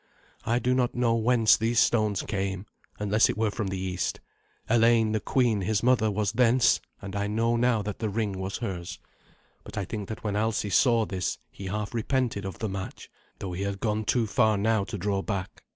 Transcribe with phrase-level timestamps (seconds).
[0.47, 2.65] I do not know whence these stones came,
[2.97, 4.19] unless it were from the East.
[4.67, 8.57] Eleyn the queen, his mother, was thence, and I know now that the ring was
[8.57, 8.97] hers.
[9.63, 13.53] But I think that when Alsi saw this he half repented of the match, though
[13.53, 15.65] he had gone too far now to draw back.